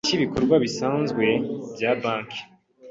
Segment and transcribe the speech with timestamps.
[0.07, 1.25] cy ibikorwa bisanzwe
[1.75, 2.41] bya banki